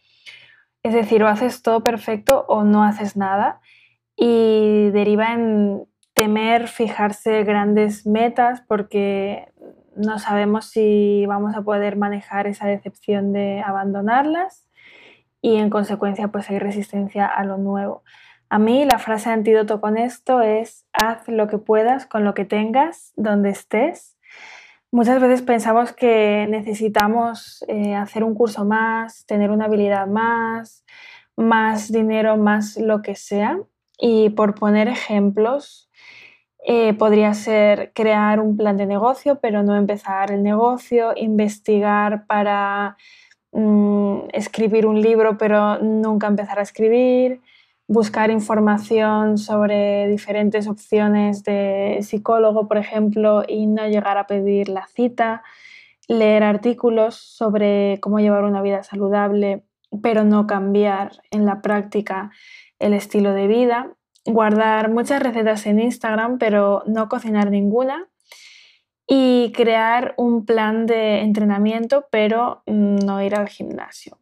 Es 0.88 0.94
decir, 0.94 1.22
o 1.22 1.28
haces 1.28 1.60
todo 1.60 1.84
perfecto 1.84 2.46
o 2.48 2.64
no 2.64 2.82
haces 2.82 3.14
nada. 3.14 3.60
Y 4.16 4.88
deriva 4.88 5.34
en 5.34 5.84
temer 6.14 6.66
fijarse 6.66 7.44
grandes 7.44 8.06
metas 8.06 8.62
porque 8.66 9.52
no 9.96 10.18
sabemos 10.18 10.70
si 10.70 11.26
vamos 11.26 11.54
a 11.54 11.60
poder 11.60 11.96
manejar 11.96 12.46
esa 12.46 12.66
decepción 12.66 13.34
de 13.34 13.60
abandonarlas 13.60 14.66
y 15.42 15.56
en 15.56 15.68
consecuencia 15.68 16.28
pues 16.28 16.48
hay 16.48 16.58
resistencia 16.58 17.26
a 17.26 17.44
lo 17.44 17.58
nuevo. 17.58 18.02
A 18.48 18.58
mí 18.58 18.86
la 18.86 18.98
frase 18.98 19.28
antídoto 19.28 19.82
con 19.82 19.98
esto 19.98 20.40
es 20.40 20.86
haz 20.94 21.28
lo 21.28 21.48
que 21.48 21.58
puedas 21.58 22.06
con 22.06 22.24
lo 22.24 22.32
que 22.32 22.46
tengas, 22.46 23.12
donde 23.14 23.50
estés. 23.50 24.16
Muchas 24.90 25.20
veces 25.20 25.42
pensamos 25.42 25.92
que 25.92 26.46
necesitamos 26.48 27.64
eh, 27.68 27.94
hacer 27.94 28.24
un 28.24 28.34
curso 28.34 28.64
más, 28.64 29.26
tener 29.26 29.50
una 29.50 29.66
habilidad 29.66 30.06
más, 30.06 30.84
más 31.36 31.92
dinero, 31.92 32.36
más 32.36 32.76
lo 32.78 33.02
que 33.02 33.14
sea. 33.14 33.58
Y 33.98 34.30
por 34.30 34.54
poner 34.54 34.88
ejemplos, 34.88 35.90
eh, 36.66 36.94
podría 36.94 37.34
ser 37.34 37.92
crear 37.94 38.40
un 38.40 38.56
plan 38.56 38.76
de 38.76 38.86
negocio, 38.86 39.40
pero 39.40 39.62
no 39.62 39.76
empezar 39.76 40.30
el 40.32 40.42
negocio, 40.42 41.12
investigar 41.16 42.26
para 42.26 42.96
Mm, 43.52 44.28
escribir 44.34 44.86
un 44.86 45.00
libro 45.00 45.38
pero 45.38 45.78
nunca 45.78 46.26
empezar 46.26 46.58
a 46.58 46.62
escribir, 46.62 47.40
buscar 47.88 48.30
información 48.30 49.38
sobre 49.38 50.06
diferentes 50.08 50.68
opciones 50.68 51.42
de 51.42 51.98
psicólogo, 52.02 52.68
por 52.68 52.76
ejemplo, 52.76 53.42
y 53.48 53.66
no 53.66 53.88
llegar 53.88 54.18
a 54.18 54.26
pedir 54.26 54.68
la 54.68 54.86
cita, 54.86 55.42
leer 56.06 56.42
artículos 56.42 57.16
sobre 57.16 57.98
cómo 58.00 58.20
llevar 58.20 58.44
una 58.44 58.62
vida 58.62 58.82
saludable, 58.82 59.64
pero 60.02 60.22
no 60.22 60.46
cambiar 60.46 61.22
en 61.30 61.46
la 61.46 61.62
práctica 61.62 62.30
el 62.78 62.92
estilo 62.92 63.32
de 63.32 63.46
vida, 63.46 63.90
guardar 64.26 64.90
muchas 64.90 65.22
recetas 65.22 65.66
en 65.66 65.80
Instagram, 65.80 66.38
pero 66.38 66.82
no 66.86 67.08
cocinar 67.08 67.50
ninguna, 67.50 68.06
y 69.10 69.52
crear 69.52 70.12
un 70.18 70.44
plan 70.44 70.84
de 70.84 71.20
entrenamiento, 71.20 72.06
pero 72.10 72.62
no 72.66 73.22
ir 73.22 73.34
al 73.34 73.48
gimnasio. 73.48 74.18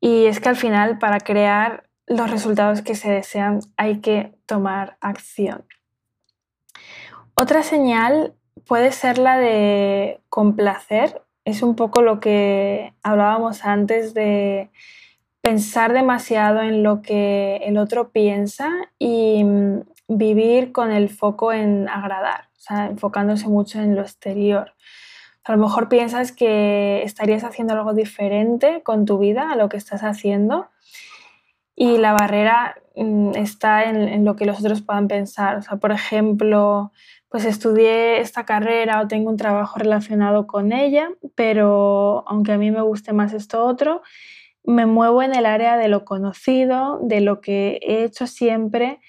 Y 0.00 0.24
es 0.24 0.40
que 0.40 0.48
al 0.48 0.56
final, 0.56 0.98
para 0.98 1.20
crear 1.20 1.85
los 2.06 2.30
resultados 2.30 2.82
que 2.82 2.94
se 2.94 3.10
desean, 3.10 3.60
hay 3.76 4.00
que 4.00 4.32
tomar 4.46 4.96
acción. 5.00 5.64
Otra 7.34 7.62
señal 7.62 8.34
puede 8.66 8.92
ser 8.92 9.18
la 9.18 9.38
de 9.38 10.20
complacer. 10.28 11.22
Es 11.44 11.62
un 11.62 11.76
poco 11.76 12.02
lo 12.02 12.20
que 12.20 12.94
hablábamos 13.02 13.64
antes 13.64 14.14
de 14.14 14.70
pensar 15.40 15.92
demasiado 15.92 16.62
en 16.62 16.82
lo 16.82 17.02
que 17.02 17.56
el 17.64 17.78
otro 17.78 18.10
piensa 18.10 18.70
y 18.98 19.44
mm, 19.44 19.82
vivir 20.08 20.72
con 20.72 20.92
el 20.92 21.08
foco 21.08 21.52
en 21.52 21.88
agradar 21.88 22.46
enfocándose 22.68 23.48
mucho 23.48 23.80
en 23.80 23.94
lo 23.94 24.02
exterior. 24.02 24.72
A 25.44 25.52
lo 25.52 25.58
mejor 25.58 25.88
piensas 25.88 26.32
que 26.32 27.02
estarías 27.04 27.44
haciendo 27.44 27.74
algo 27.74 27.94
diferente 27.94 28.82
con 28.82 29.04
tu 29.04 29.18
vida 29.18 29.50
a 29.50 29.56
lo 29.56 29.68
que 29.68 29.76
estás 29.76 30.02
haciendo 30.02 30.68
y 31.76 31.98
la 31.98 32.12
barrera 32.14 32.76
mm, 32.96 33.32
está 33.36 33.84
en, 33.84 34.24
lo 34.24 34.34
que 34.34 34.46
los 34.46 34.58
otros 34.60 34.82
puedan 34.82 35.08
pensar. 35.08 35.58
O 35.58 35.62
sea, 35.62 35.76
por 35.76 35.92
ejemplo, 35.92 36.92
pues 37.28 37.44
estudié 37.44 38.20
esta 38.20 38.44
carrera 38.44 39.00
o 39.00 39.08
tengo 39.08 39.30
un 39.30 39.36
trabajo 39.36 39.78
relacionado 39.78 40.46
con 40.46 40.72
ella, 40.72 41.10
pero 41.36 42.24
aunque 42.26 42.52
a 42.52 42.58
mí 42.58 42.70
me 42.70 42.82
guste 42.82 43.12
más 43.12 43.32
esto 43.32 43.64
otro, 43.64 44.02
me 44.64 44.86
muevo 44.86 45.22
en 45.22 45.34
el 45.34 45.46
área 45.46 45.76
de 45.76 45.88
lo 45.88 46.04
conocido, 46.04 46.98
de 47.02 47.20
lo 47.20 47.40
que 47.40 47.78
he 47.82 48.04
hecho 48.04 48.26
siempre 48.26 49.00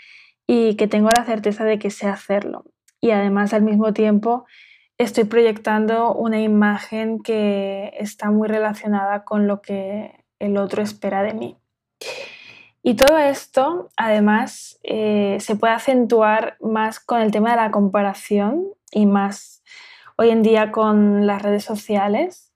y 0.46 0.76
que 0.76 0.88
tengo 0.88 1.10
la 1.10 1.26
certeza 1.26 1.64
de 1.64 1.80
que 1.80 1.90
sé 1.90 2.08
hacerlo 2.08 2.66
y 3.02 3.12
además 3.12 3.54
al 3.54 3.64
mismo 3.64 3.94
tiempo 3.94 4.46
estoy 4.98 5.26
proyectando 5.26 6.14
una 6.14 6.42
imagen 6.42 7.20
que 7.22 7.94
está 8.00 8.32
muy 8.32 8.48
relacionada 8.48 9.24
con 9.24 9.48
lo 9.48 9.62
que 9.62 10.26
el 10.40 10.58
otro 10.58 10.82
espera 10.82 11.24
de 11.24 11.34
mí. 11.34 11.58
Y 12.88 12.94
todo 12.94 13.18
esto, 13.18 13.90
además, 13.98 14.80
eh, 14.82 15.40
se 15.42 15.58
puede 15.58 15.74
acentuar 15.74 16.56
más 16.62 17.02
con 17.02 17.20
el 17.20 17.32
tema 17.32 17.50
de 17.50 17.58
la 17.58 17.70
comparación 17.70 18.64
y 18.94 19.06
más 19.06 19.62
hoy 20.16 20.30
en 20.30 20.42
día 20.42 20.72
con 20.72 21.28
las 21.28 21.42
redes 21.42 21.66
sociales, 21.66 22.54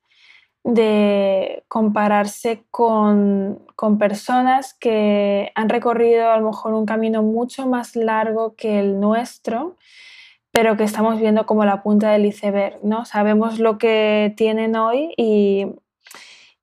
de 0.63 1.65
compararse 1.67 2.63
con, 2.71 3.59
con 3.75 3.97
personas 3.97 4.73
que 4.73 5.51
han 5.53 5.67
recorrido 5.67 6.31
a 6.31 6.37
lo 6.37 6.47
mejor 6.47 6.75
un 6.75 6.85
camino 6.85 7.23
mucho 7.23 7.67
más 7.67 7.97
largo 7.97 8.55
que 8.55 8.79
el 8.79 9.01
nuestro 9.01 9.75
pero 10.53 10.77
que 10.77 10.85
estamos 10.85 11.19
viendo 11.19 11.45
como 11.45 11.65
la 11.65 11.83
punta 11.83 12.09
del 12.11 12.25
iceberg, 12.25 12.79
¿no? 12.83 13.03
Sabemos 13.03 13.59
lo 13.59 13.77
que 13.77 14.33
tienen 14.37 14.77
hoy 14.77 15.13
y, 15.17 15.65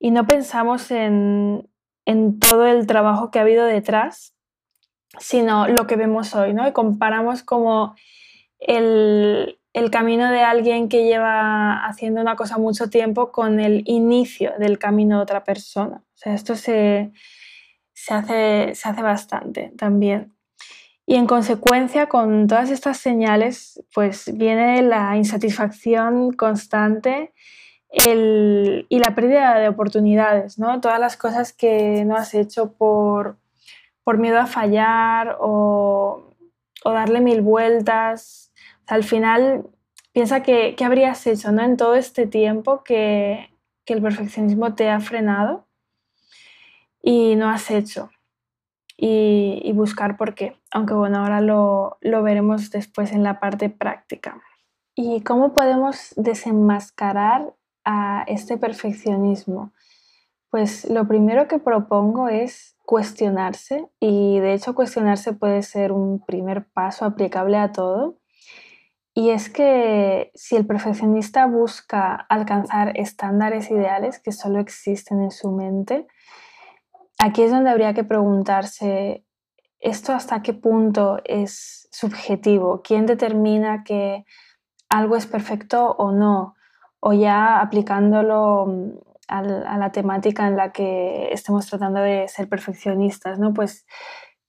no 0.00 0.26
pensamos 0.26 0.90
en, 0.90 1.68
todo 2.40 2.66
el 2.66 2.86
trabajo 2.86 3.30
que 3.30 3.38
ha 3.38 3.42
habido 3.42 3.66
detrás, 3.66 4.34
sino 5.18 5.68
lo 5.68 5.86
que 5.86 5.96
vemos 5.96 6.34
hoy, 6.34 6.54
¿no? 6.54 6.66
Y 6.66 6.72
comparamos 6.72 7.42
como 7.42 7.94
el, 8.58 9.58
camino 9.92 10.30
de 10.30 10.40
alguien 10.40 10.88
que 10.88 11.04
lleva 11.04 11.86
haciendo 11.86 12.20
una 12.20 12.34
cosa 12.34 12.58
mucho 12.58 12.90
tiempo 12.90 13.30
con 13.30 13.60
el 13.60 13.82
inicio 13.86 14.52
del 14.58 14.78
camino 14.78 15.16
de 15.16 15.22
otra 15.22 15.44
persona. 15.44 16.02
O 16.14 16.16
sea, 16.16 16.34
esto 16.34 16.56
se, 16.56 17.12
hace, 18.08 18.74
se 18.74 18.88
hace 18.88 19.02
bastante 19.02 19.72
también. 19.78 20.34
Y 21.06 21.14
en 21.14 21.26
consecuencia, 21.26 22.06
con 22.06 22.48
todas 22.48 22.70
estas 22.70 22.98
señales, 22.98 23.82
pues 23.94 24.30
viene 24.34 24.82
la 24.82 25.16
insatisfacción 25.16 26.32
constante 26.32 27.32
y 27.90 28.98
la 28.98 29.14
pérdida 29.14 29.58
de 29.58 29.68
oportunidades, 29.68 30.58
¿no? 30.58 30.80
Todas 30.80 31.00
las 31.00 31.16
cosas 31.16 31.52
que 31.52 32.04
no 32.04 32.16
has 32.16 32.34
hecho 32.34 32.72
por, 32.72 33.38
miedo 34.18 34.38
a 34.38 34.46
fallar 34.46 35.36
o, 35.40 36.34
darle 36.84 37.20
mil 37.20 37.42
vueltas. 37.42 38.52
al 38.86 39.04
final 39.04 39.66
piensa 40.12 40.42
que, 40.42 40.74
qué 40.74 40.84
habrías 40.84 41.26
hecho 41.26 41.52
¿no? 41.52 41.62
en 41.62 41.76
todo 41.76 41.94
este 41.94 42.26
tiempo 42.26 42.82
que, 42.82 43.50
que 43.84 43.92
el 43.92 44.00
perfeccionismo 44.02 44.74
te 44.74 44.88
ha 44.88 45.00
frenado 45.00 45.66
y 47.02 47.36
no 47.36 47.50
has 47.50 47.70
hecho. 47.70 48.10
Y, 48.96 49.60
y, 49.62 49.72
buscar 49.72 50.16
por 50.16 50.34
qué, 50.34 50.56
aunque 50.72 50.92
bueno, 50.92 51.18
ahora 51.18 51.40
lo, 51.40 51.98
lo 52.00 52.22
veremos 52.24 52.70
después 52.70 53.12
en 53.12 53.22
la 53.22 53.38
parte 53.38 53.70
práctica. 53.70 54.42
¿Y 54.96 55.20
cómo 55.20 55.52
podemos 55.52 56.12
desenmascarar 56.16 57.54
a 57.90 58.22
este 58.26 58.58
perfeccionismo? 58.58 59.72
Pues 60.50 60.84
lo 60.90 61.08
primero 61.08 61.48
que 61.48 61.58
propongo 61.58 62.28
es 62.28 62.76
cuestionarse 62.84 63.88
y 63.98 64.38
de 64.40 64.52
hecho 64.52 64.74
cuestionarse 64.74 65.32
puede 65.32 65.62
ser 65.62 65.92
un 65.92 66.22
primer 66.24 66.68
paso 66.68 67.06
aplicable 67.06 67.56
a 67.56 67.72
todo. 67.72 68.18
Y 69.14 69.30
es 69.30 69.48
que 69.48 70.30
si 70.34 70.56
el 70.56 70.66
perfeccionista 70.66 71.46
busca 71.46 72.14
alcanzar 72.14 72.92
estándares 72.94 73.70
ideales 73.70 74.20
que 74.20 74.32
solo 74.32 74.60
existen 74.60 75.22
en 75.22 75.30
su 75.30 75.50
mente, 75.50 76.06
aquí 77.18 77.42
es 77.42 77.50
donde 77.50 77.70
habría 77.70 77.94
que 77.94 78.04
preguntarse, 78.04 79.24
¿esto 79.80 80.12
hasta 80.12 80.42
qué 80.42 80.52
punto 80.52 81.20
es 81.24 81.88
subjetivo? 81.90 82.82
¿Quién 82.82 83.06
determina 83.06 83.82
que 83.82 84.26
algo 84.90 85.16
es 85.16 85.26
perfecto 85.26 85.96
o 85.98 86.12
no? 86.12 86.54
O 87.00 87.12
ya 87.12 87.60
aplicándolo 87.60 88.66
mm, 88.66 88.90
a 89.28 89.78
la 89.78 89.92
temática 89.92 90.46
en 90.46 90.56
la 90.56 90.72
que 90.72 91.32
estemos 91.32 91.66
tratando 91.66 92.00
de 92.00 92.28
ser 92.28 92.48
perfeccionistas, 92.48 93.38
¿no? 93.38 93.52
Pues 93.52 93.86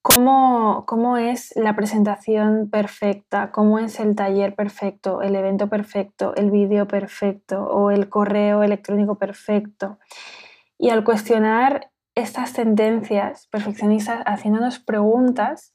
¿cómo, 0.01 0.85
cómo 0.87 1.17
es 1.17 1.53
la 1.55 1.75
presentación 1.75 2.69
perfecta, 2.69 3.51
cómo 3.51 3.79
es 3.79 3.99
el 3.99 4.15
taller 4.15 4.55
perfecto, 4.55 5.21
el 5.21 5.35
evento 5.35 5.67
perfecto, 5.67 6.33
el 6.35 6.51
vídeo 6.51 6.87
perfecto 6.87 7.63
o 7.63 7.91
el 7.91 8.09
correo 8.09 8.63
electrónico 8.63 9.17
perfecto. 9.17 9.99
Y 10.77 10.89
al 10.89 11.03
cuestionar 11.03 11.91
estas 12.15 12.53
tendencias 12.53 13.47
perfeccionistas, 13.47 14.23
haciéndonos 14.25 14.79
preguntas, 14.79 15.73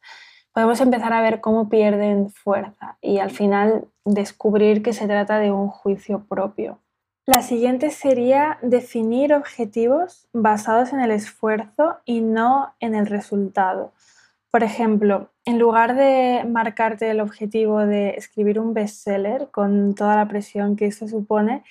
podemos 0.54 0.80
empezar 0.80 1.12
a 1.12 1.20
ver 1.20 1.40
cómo 1.40 1.68
pierden 1.68 2.30
fuerza 2.30 2.96
y 3.02 3.18
al 3.18 3.30
final 3.30 3.88
descubrir 4.04 4.82
que 4.82 4.92
se 4.92 5.06
trata 5.06 5.38
de 5.40 5.50
un 5.50 5.68
juicio 5.68 6.25
propio. 6.26 6.78
La 7.26 7.42
siguiente 7.42 7.90
sería 7.90 8.58
definir 8.62 9.34
objetivos 9.34 10.28
basados 10.32 10.92
en 10.92 11.00
el 11.00 11.11
esfuerzo 11.11 11.96
y 12.04 12.20
no 12.20 12.73
en 12.78 12.94
el 12.94 13.06
resultado. 13.06 13.92
Por 14.50 14.62
ejemplo, 14.62 15.30
en 15.44 15.58
lugar 15.58 15.96
de 15.96 16.44
marcarte 16.49 17.11
el 17.11 17.20
objetivo 17.20 17.80
de 17.80 18.11
escribir 18.11 18.61
un 18.61 18.75
bestseller 18.75 19.49
con 19.50 19.96
toda 19.96 20.14
la 20.16 20.28
presión 20.28 20.76
que 20.76 20.87
eso 20.87 21.08
supone, 21.08 21.64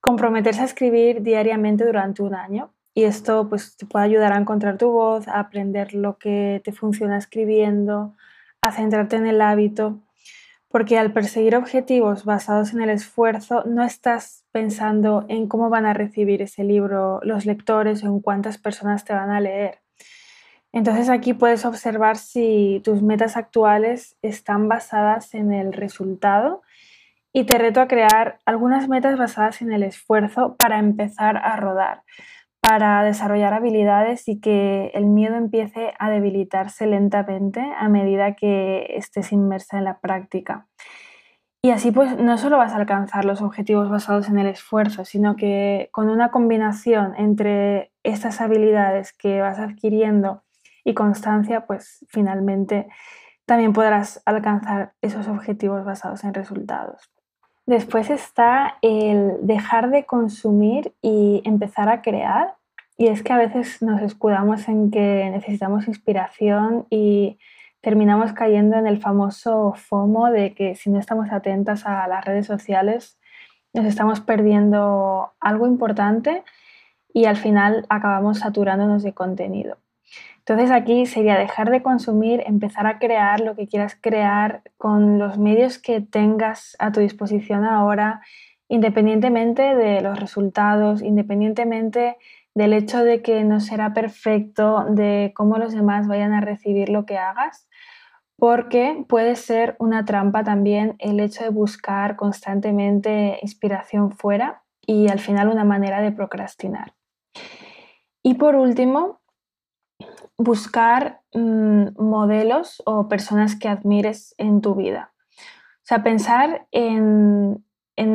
comprometerse 0.00 0.62
a 0.62 0.64
escribir 0.64 1.22
diariamente 1.22 1.84
durante 1.84 2.22
un 2.22 2.34
año. 2.34 2.72
Y 2.94 3.04
esto 3.04 3.48
pues, 3.48 3.76
te 3.76 3.84
puede 3.84 4.06
ayudar 4.06 4.32
a 4.32 4.38
encontrar 4.38 4.78
tu 4.78 4.90
voz, 4.90 5.28
a 5.28 5.40
aprender 5.40 5.92
lo 5.92 6.16
que 6.16 6.62
te 6.64 6.72
funciona 6.72 7.18
escribiendo, 7.18 8.14
a 8.62 8.72
centrarte 8.72 9.16
en 9.16 9.26
el 9.26 9.40
hábito 9.40 10.00
porque 10.70 10.98
al 10.98 11.12
perseguir 11.12 11.56
objetivos 11.56 12.24
basados 12.24 12.72
en 12.72 12.80
el 12.80 12.90
esfuerzo 12.90 13.64
no 13.66 13.82
estás 13.82 14.44
pensando 14.52 15.24
en 15.28 15.48
cómo 15.48 15.68
van 15.68 15.84
a 15.84 15.94
recibir 15.94 16.42
ese 16.42 16.62
libro 16.62 17.20
los 17.24 17.44
lectores 17.44 18.04
o 18.04 18.06
en 18.06 18.20
cuántas 18.20 18.56
personas 18.56 19.04
te 19.04 19.12
van 19.12 19.30
a 19.30 19.40
leer. 19.40 19.80
Entonces 20.72 21.08
aquí 21.08 21.34
puedes 21.34 21.64
observar 21.64 22.16
si 22.16 22.80
tus 22.84 23.02
metas 23.02 23.36
actuales 23.36 24.16
están 24.22 24.68
basadas 24.68 25.34
en 25.34 25.52
el 25.52 25.72
resultado 25.72 26.62
y 27.32 27.44
te 27.44 27.58
reto 27.58 27.80
a 27.80 27.88
crear 27.88 28.38
algunas 28.44 28.88
metas 28.88 29.18
basadas 29.18 29.62
en 29.62 29.72
el 29.72 29.82
esfuerzo 29.82 30.54
para 30.56 30.78
empezar 30.78 31.36
a 31.38 31.56
rodar 31.56 32.02
para 32.60 33.02
desarrollar 33.02 33.54
habilidades 33.54 34.28
y 34.28 34.40
que 34.40 34.90
el 34.94 35.06
miedo 35.06 35.36
empiece 35.36 35.94
a 35.98 36.10
debilitarse 36.10 36.86
lentamente 36.86 37.60
a 37.78 37.88
medida 37.88 38.34
que 38.34 38.94
estés 38.96 39.32
inmersa 39.32 39.78
en 39.78 39.84
la 39.84 39.98
práctica. 40.00 40.66
Y 41.62 41.70
así 41.70 41.90
pues 41.90 42.16
no 42.18 42.38
solo 42.38 42.56
vas 42.56 42.72
a 42.72 42.76
alcanzar 42.76 43.24
los 43.24 43.42
objetivos 43.42 43.90
basados 43.90 44.28
en 44.28 44.38
el 44.38 44.46
esfuerzo, 44.46 45.04
sino 45.04 45.36
que 45.36 45.88
con 45.92 46.08
una 46.08 46.30
combinación 46.30 47.14
entre 47.16 47.92
estas 48.02 48.40
habilidades 48.40 49.12
que 49.12 49.40
vas 49.40 49.58
adquiriendo 49.58 50.42
y 50.84 50.94
constancia, 50.94 51.66
pues 51.66 52.04
finalmente 52.08 52.88
también 53.44 53.72
podrás 53.72 54.22
alcanzar 54.24 54.94
esos 55.02 55.28
objetivos 55.28 55.84
basados 55.84 56.24
en 56.24 56.32
resultados. 56.32 57.10
Después 57.70 58.10
está 58.10 58.78
el 58.82 59.46
dejar 59.46 59.90
de 59.90 60.04
consumir 60.04 60.92
y 61.02 61.40
empezar 61.44 61.88
a 61.88 62.02
crear. 62.02 62.56
Y 62.96 63.06
es 63.06 63.22
que 63.22 63.32
a 63.32 63.38
veces 63.38 63.80
nos 63.80 64.02
escudamos 64.02 64.66
en 64.66 64.90
que 64.90 65.30
necesitamos 65.30 65.86
inspiración 65.86 66.88
y 66.90 67.38
terminamos 67.80 68.32
cayendo 68.32 68.76
en 68.76 68.88
el 68.88 68.98
famoso 69.00 69.74
FOMO 69.76 70.32
de 70.32 70.52
que 70.52 70.74
si 70.74 70.90
no 70.90 70.98
estamos 70.98 71.30
atentas 71.30 71.86
a 71.86 72.08
las 72.08 72.24
redes 72.24 72.44
sociales 72.44 73.20
nos 73.72 73.86
estamos 73.86 74.20
perdiendo 74.20 75.30
algo 75.38 75.68
importante 75.68 76.42
y 77.14 77.26
al 77.26 77.36
final 77.36 77.86
acabamos 77.88 78.40
saturándonos 78.40 79.04
de 79.04 79.14
contenido. 79.14 79.76
Entonces 80.40 80.70
aquí 80.70 81.06
sería 81.06 81.38
dejar 81.38 81.70
de 81.70 81.82
consumir, 81.82 82.42
empezar 82.46 82.86
a 82.86 82.98
crear 82.98 83.40
lo 83.40 83.54
que 83.54 83.68
quieras 83.68 83.96
crear 84.00 84.62
con 84.78 85.18
los 85.18 85.38
medios 85.38 85.78
que 85.78 86.00
tengas 86.00 86.76
a 86.78 86.92
tu 86.92 87.00
disposición 87.00 87.64
ahora, 87.64 88.20
independientemente 88.68 89.74
de 89.74 90.00
los 90.00 90.18
resultados, 90.18 91.02
independientemente 91.02 92.16
del 92.54 92.72
hecho 92.72 93.04
de 93.04 93.22
que 93.22 93.44
no 93.44 93.60
será 93.60 93.92
perfecto, 93.92 94.86
de 94.88 95.32
cómo 95.36 95.58
los 95.58 95.72
demás 95.72 96.08
vayan 96.08 96.32
a 96.32 96.40
recibir 96.40 96.88
lo 96.88 97.04
que 97.04 97.18
hagas, 97.18 97.68
porque 98.36 99.04
puede 99.08 99.36
ser 99.36 99.76
una 99.78 100.04
trampa 100.04 100.42
también 100.42 100.96
el 100.98 101.20
hecho 101.20 101.44
de 101.44 101.50
buscar 101.50 102.16
constantemente 102.16 103.38
inspiración 103.42 104.10
fuera 104.10 104.62
y 104.86 105.08
al 105.08 105.20
final 105.20 105.48
una 105.48 105.64
manera 105.64 106.00
de 106.00 106.10
procrastinar. 106.10 106.94
Y 108.22 108.34
por 108.34 108.56
último, 108.56 109.19
buscar 110.40 111.20
mm, 111.34 112.02
modelos 112.02 112.82
o 112.86 113.08
personas 113.08 113.56
que 113.56 113.68
admires 113.68 114.34
en 114.38 114.62
tu 114.62 114.74
vida. 114.74 115.12
O 115.28 115.82
sea, 115.82 116.02
pensar 116.02 116.66
en, 116.70 117.62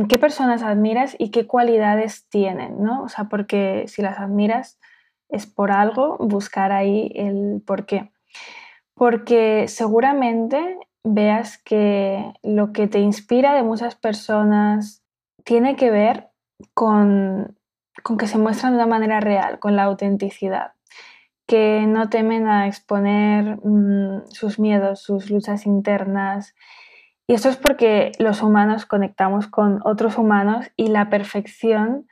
qué 0.10 0.18
personas 0.18 0.64
admiras 0.64 1.16
y 1.20 1.30
qué 1.30 1.46
cualidades 1.46 2.28
tienen, 2.30 2.82
¿no? 2.82 3.04
O 3.04 3.10
sea, 3.10 3.26
porque 3.26 3.86
si 3.88 4.02
las 4.02 4.18
admiras 4.18 4.80
es 5.30 5.46
por 5.46 5.72
algo, 5.72 6.18
buscar 6.18 6.72
ahí 6.72 7.12
el 7.14 7.62
por 7.64 7.86
qué. 7.86 8.12
Porque 8.96 9.68
seguramente 9.68 10.80
veas 11.04 11.60
que 11.60 12.34
lo 12.42 12.74
que 12.74 12.88
te 12.88 13.00
inspira 13.02 13.54
de 13.54 13.62
muchas 13.62 13.94
personas 13.94 15.04
tiene 15.44 15.76
que 15.76 15.92
ver 15.92 16.30
con, 16.74 17.56
con 18.02 18.18
que 18.18 18.26
se 18.26 18.40
muestran 18.40 18.72
de 18.72 18.78
una 18.78 18.88
manera 18.88 19.20
real, 19.20 19.60
con 19.60 19.76
la 19.76 19.84
autenticidad 19.84 20.76
que 21.47 21.86
no 21.88 22.10
temen 22.10 22.47
a 22.47 22.67
exponer 22.67 23.58
mm, 23.63 24.27
sus 24.29 24.60
miedos, 24.60 25.01
sus 25.01 25.29
luchas 25.29 25.65
internas. 25.65 26.55
Y 27.27 27.34
esto 27.34 27.49
es 27.49 27.58
porque 27.58 28.12
los 28.19 28.41
humanos 28.41 28.86
conectamos 28.86 29.47
con 29.47 29.79
otros 29.84 30.17
humanos 30.17 30.71
y 30.75 30.88
la 30.88 31.10
perfección 31.10 32.08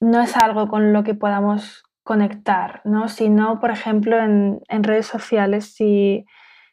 no 0.00 0.20
es 0.20 0.36
algo 0.36 0.68
con 0.68 0.92
lo 0.92 1.04
que 1.04 1.14
podamos 1.14 1.84
conectar, 2.02 2.80
¿no? 2.84 3.08
Sino, 3.08 3.60
por 3.60 3.70
ejemplo, 3.70 4.18
en, 4.18 4.60
redes 4.68 5.06
sociales, 5.06 5.74
si 5.74 6.24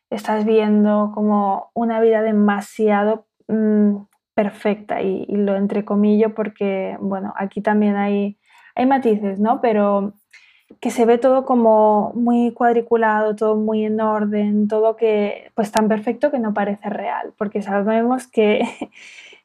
estás 0.10 0.46
viendo 0.46 1.12
como 1.14 1.72
una 1.74 2.00
vida 2.00 2.22
demasiado 2.22 3.28
mm, 3.48 3.98
perfecta, 4.34 5.02
y, 5.02 5.26
y, 5.28 5.36
lo 5.36 5.56
entrecomillo 5.58 6.34
porque, 6.34 6.98
bueno, 7.02 7.34
aquí 7.38 7.62
también 7.62 7.98
hay, 7.98 8.40
hay 8.76 8.86
matices, 8.86 9.40
¿no? 9.40 9.62
Pero 9.62 10.14
que 10.80 10.92
se 10.92 11.06
ve 11.06 11.18
todo 11.18 11.46
como 11.46 12.12
muy 12.14 12.52
cuadriculado, 12.52 13.36
todo 13.36 13.56
muy 13.56 13.86
en 13.86 14.02
orden, 14.02 14.68
todo 14.68 14.96
que 14.96 15.52
pues 15.56 15.72
tan 15.72 15.88
perfecto 15.88 16.30
que 16.32 16.40
no 16.40 16.54
parece 16.54 16.90
real, 16.90 17.34
porque 17.38 17.62
sabemos 17.62 18.28
que, 18.28 18.64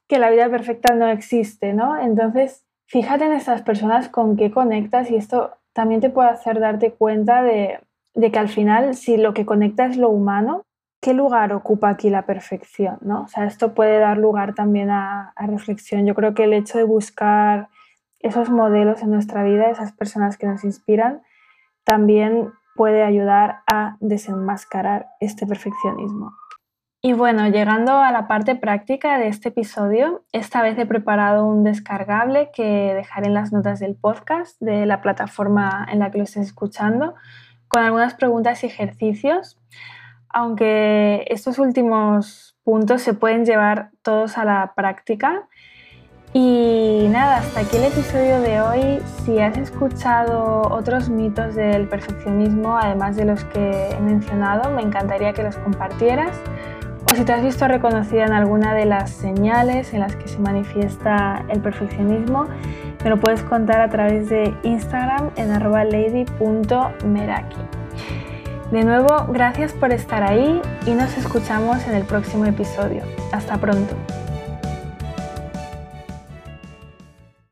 que 0.08 0.18
la 0.18 0.30
vida 0.30 0.48
perfecta 0.50 0.94
no 0.94 1.06
existe, 1.08 1.72
¿no? 1.72 1.98
Entonces, 1.98 2.64
fíjate 2.86 3.24
en 3.24 3.32
estas 3.32 3.62
personas 3.62 4.08
con 4.08 4.36
qué 4.36 4.50
conectas 4.50 5.10
y 5.10 5.16
esto 5.16 5.52
también 5.72 6.00
te 6.00 6.10
puede 6.10 6.28
hacer 6.28 6.60
darte 6.60 6.92
cuenta 6.92 7.42
de, 7.42 7.78
de 8.14 8.30
que 8.30 8.38
al 8.38 8.48
final, 8.48 8.94
si 8.94 9.16
lo 9.16 9.32
que 9.32 9.46
conecta 9.46 9.86
es 9.86 9.96
lo 9.96 10.10
humano, 10.10 10.64
¿qué 11.00 11.14
lugar 11.14 11.52
ocupa 11.52 11.88
aquí 11.88 12.10
la 12.10 12.26
perfección? 12.26 12.98
¿no? 13.00 13.22
O 13.22 13.28
sea, 13.28 13.46
esto 13.46 13.74
puede 13.74 13.98
dar 13.98 14.18
lugar 14.18 14.54
también 14.54 14.90
a, 14.90 15.32
a 15.34 15.46
reflexión. 15.46 16.04
Yo 16.04 16.14
creo 16.14 16.34
que 16.34 16.44
el 16.44 16.52
hecho 16.52 16.78
de 16.78 16.84
buscar 16.84 17.68
esos 18.22 18.50
modelos 18.50 19.02
en 19.02 19.10
nuestra 19.10 19.42
vida, 19.42 19.70
esas 19.70 19.92
personas 19.92 20.38
que 20.38 20.46
nos 20.46 20.64
inspiran, 20.64 21.22
también 21.84 22.52
puede 22.74 23.02
ayudar 23.02 23.62
a 23.66 23.96
desenmascarar 24.00 25.08
este 25.20 25.46
perfeccionismo. 25.46 26.32
Y 27.04 27.14
bueno, 27.14 27.48
llegando 27.48 27.98
a 27.98 28.12
la 28.12 28.28
parte 28.28 28.54
práctica 28.54 29.18
de 29.18 29.26
este 29.26 29.48
episodio, 29.48 30.24
esta 30.30 30.62
vez 30.62 30.78
he 30.78 30.86
preparado 30.86 31.44
un 31.44 31.64
descargable 31.64 32.50
que 32.54 32.94
dejaré 32.94 33.26
en 33.26 33.34
las 33.34 33.52
notas 33.52 33.80
del 33.80 33.96
podcast 33.96 34.56
de 34.60 34.86
la 34.86 35.02
plataforma 35.02 35.84
en 35.90 35.98
la 35.98 36.12
que 36.12 36.18
lo 36.18 36.24
estés 36.24 36.46
escuchando, 36.46 37.16
con 37.66 37.82
algunas 37.82 38.14
preguntas 38.14 38.62
y 38.62 38.68
ejercicios, 38.68 39.58
aunque 40.28 41.24
estos 41.28 41.58
últimos 41.58 42.56
puntos 42.62 43.02
se 43.02 43.14
pueden 43.14 43.44
llevar 43.44 43.90
todos 44.02 44.38
a 44.38 44.44
la 44.44 44.72
práctica. 44.76 45.48
Y 46.34 47.08
nada, 47.10 47.38
hasta 47.38 47.60
aquí 47.60 47.76
el 47.76 47.84
episodio 47.84 48.40
de 48.40 48.60
hoy. 48.60 49.02
Si 49.24 49.38
has 49.38 49.56
escuchado 49.58 50.62
otros 50.70 51.10
mitos 51.10 51.54
del 51.54 51.88
perfeccionismo, 51.88 52.78
además 52.78 53.16
de 53.16 53.26
los 53.26 53.44
que 53.44 53.90
he 53.90 54.00
mencionado, 54.00 54.70
me 54.70 54.82
encantaría 54.82 55.34
que 55.34 55.42
los 55.42 55.56
compartieras 55.56 56.34
o 57.10 57.14
si 57.14 57.24
te 57.24 57.32
has 57.32 57.42
visto 57.42 57.66
reconocida 57.68 58.24
en 58.24 58.32
alguna 58.32 58.74
de 58.74 58.86
las 58.86 59.10
señales 59.10 59.92
en 59.92 60.00
las 60.00 60.16
que 60.16 60.26
se 60.28 60.38
manifiesta 60.38 61.44
el 61.48 61.60
perfeccionismo, 61.60 62.46
me 63.04 63.10
lo 63.10 63.18
puedes 63.18 63.42
contar 63.42 63.82
a 63.82 63.90
través 63.90 64.28
de 64.28 64.54
Instagram 64.62 65.30
en 65.36 65.50
lady.meraki. 65.50 67.56
De 68.70 68.84
nuevo, 68.84 69.26
gracias 69.28 69.72
por 69.72 69.92
estar 69.92 70.22
ahí 70.22 70.62
y 70.86 70.92
nos 70.92 71.18
escuchamos 71.18 71.84
en 71.86 71.96
el 71.96 72.04
próximo 72.04 72.46
episodio. 72.46 73.02
Hasta 73.32 73.58
pronto. 73.58 73.96